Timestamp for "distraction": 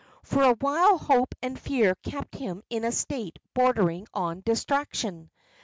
4.43-5.29